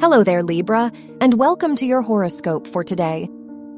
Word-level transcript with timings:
Hello 0.00 0.22
there, 0.22 0.44
Libra, 0.44 0.92
and 1.20 1.34
welcome 1.34 1.74
to 1.74 1.84
your 1.84 2.02
horoscope 2.02 2.68
for 2.68 2.84
today, 2.84 3.28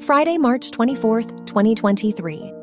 Friday, 0.01 0.37
March 0.37 0.69
24th, 0.69 1.47
2023. 1.47 2.53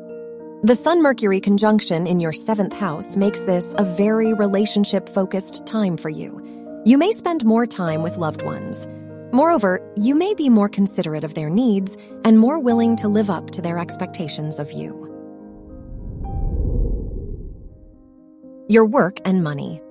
The 0.63 0.75
Sun 0.75 1.01
Mercury 1.01 1.41
conjunction 1.41 2.07
in 2.07 2.21
your 2.21 2.31
seventh 2.31 2.71
house 2.71 3.17
makes 3.17 3.41
this 3.41 3.75
a 3.77 3.83
very 3.83 4.33
relationship 4.33 5.09
focused 5.09 5.65
time 5.65 5.97
for 5.97 6.07
you. 6.07 6.41
You 6.85 6.97
may 6.97 7.11
spend 7.11 7.43
more 7.43 7.67
time 7.67 8.01
with 8.01 8.15
loved 8.15 8.43
ones. 8.43 8.87
Moreover, 9.33 9.81
you 9.97 10.15
may 10.15 10.33
be 10.35 10.47
more 10.47 10.69
considerate 10.69 11.25
of 11.25 11.33
their 11.33 11.49
needs 11.49 11.97
and 12.23 12.39
more 12.39 12.59
willing 12.59 12.95
to 12.95 13.09
live 13.09 13.29
up 13.29 13.51
to 13.51 13.61
their 13.61 13.77
expectations 13.77 14.57
of 14.59 14.71
you. 14.71 14.95
Your 18.69 18.85
work 18.85 19.19
and 19.25 19.43
money. 19.43 19.81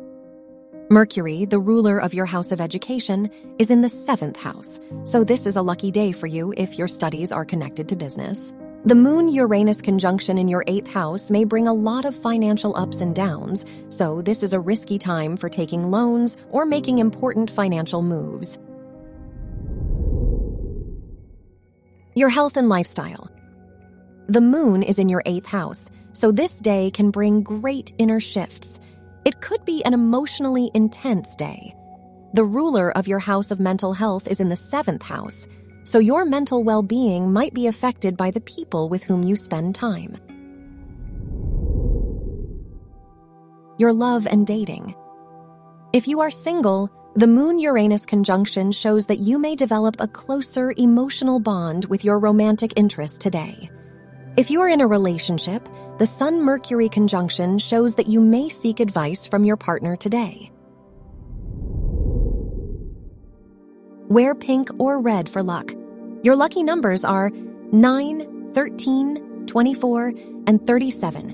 Mercury, 0.91 1.45
the 1.45 1.59
ruler 1.59 1.99
of 1.99 2.15
your 2.15 2.25
house 2.25 2.51
of 2.51 2.63
education, 2.63 3.31
is 3.59 3.71
in 3.71 3.83
the 3.83 3.91
seventh 3.91 4.41
house, 4.41 4.81
so 5.05 5.23
this 5.23 5.45
is 5.45 5.57
a 5.57 5.63
lucky 5.63 5.91
day 5.91 6.13
for 6.13 6.27
you 6.27 6.55
if 6.57 6.79
your 6.79 6.89
studies 6.89 7.31
are 7.31 7.45
connected 7.45 7.91
to 7.91 7.97
business. 7.97 8.55
The 8.87 8.95
Moon 8.95 9.29
Uranus 9.29 9.83
conjunction 9.83 10.39
in 10.39 10.49
your 10.49 10.65
eighth 10.67 10.91
house 10.91 11.31
may 11.31 11.45
bring 11.45 11.67
a 11.67 11.75
lot 11.75 12.07
of 12.07 12.17
financial 12.17 12.75
ups 12.75 13.03
and 13.03 13.15
downs, 13.15 13.67
so 13.91 14.23
this 14.23 14.43
is 14.43 14.55
a 14.55 14.61
risky 14.61 14.97
time 14.97 15.37
for 15.37 15.51
taking 15.51 15.91
loans 15.91 16.39
or 16.49 16.65
making 16.65 17.01
important 17.01 17.51
financial 17.51 18.01
moves. 18.01 18.59
Your 22.15 22.31
health 22.31 22.57
and 22.57 22.71
lifestyle. 22.71 23.31
The 24.29 24.41
Moon 24.41 24.83
is 24.83 24.99
in 24.99 25.11
your 25.11 25.23
eighth 25.27 25.47
house, 25.47 25.91
so 26.15 26.33
this 26.33 26.59
day 26.61 26.91
can 26.91 27.11
bring 27.11 27.43
great 27.43 27.93
inner 27.99 28.21
shifts. 28.21 28.81
It 29.29 29.43
could 29.43 29.63
be 29.67 29.85
an 29.85 29.93
emotionally 29.93 30.71
intense 30.73 31.37
day. 31.37 31.75
The 32.33 32.45
ruler 32.45 32.97
of 32.97 33.07
your 33.07 33.19
house 33.19 33.51
of 33.51 33.61
mental 33.61 33.93
health 33.93 34.27
is 34.27 34.41
in 34.41 34.49
the 34.49 34.57
seventh 34.57 35.03
house, 35.03 35.47
so 35.85 35.99
your 35.99 36.25
mental 36.25 36.65
well 36.65 36.83
being 36.83 37.31
might 37.31 37.53
be 37.53 37.67
affected 37.67 38.17
by 38.17 38.31
the 38.31 38.41
people 38.41 38.89
with 38.89 39.03
whom 39.03 39.23
you 39.23 39.37
spend 39.37 39.75
time. 39.75 40.17
Your 43.77 43.93
love 43.93 44.27
and 44.27 44.47
dating. 44.47 44.95
If 45.93 46.09
you 46.09 46.21
are 46.21 46.31
single, 46.31 46.91
the 47.15 47.27
Moon 47.27 47.59
Uranus 47.59 48.07
conjunction 48.07 48.73
shows 48.73 49.05
that 49.09 49.19
you 49.19 49.39
may 49.39 49.55
develop 49.57 49.97
a 49.99 50.09
closer 50.09 50.73
emotional 50.79 51.39
bond 51.39 51.85
with 51.85 52.03
your 52.03 52.19
romantic 52.19 52.73
interest 52.77 53.21
today. 53.21 53.69
If 54.39 54.53
you 54.53 54.61
are 54.61 54.69
in 54.69 54.81
a 54.81 54.87
relationship, 54.87 55.69
the 55.99 56.07
Sun 56.07 56.43
Mercury 56.43 56.89
conjunction 56.89 57.59
shows 57.59 57.97
that 57.97 58.07
you 58.07 58.21
may 58.21 58.49
seek 58.49 58.79
advice 58.79 59.27
from 59.27 59.43
your 59.43 59.57
partner 59.57 59.97
today. 59.97 60.53
Wear 64.07 64.37
pink 64.37 64.71
or 64.79 65.01
red 65.01 65.29
for 65.29 65.43
luck. 65.43 65.73
Your 66.23 66.37
lucky 66.37 66.63
numbers 66.63 67.05
are 67.05 67.33
9, 67.73 68.53
13, 68.53 69.47
24, 69.47 70.13
and 70.47 70.65
37. 70.65 71.31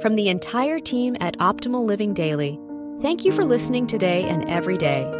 From 0.00 0.14
the 0.14 0.28
entire 0.28 0.78
team 0.78 1.16
at 1.20 1.36
Optimal 1.38 1.84
Living 1.84 2.14
Daily, 2.14 2.56
thank 3.02 3.24
you 3.24 3.32
for 3.32 3.44
listening 3.44 3.88
today 3.88 4.28
and 4.28 4.48
every 4.48 4.78
day 4.78 5.19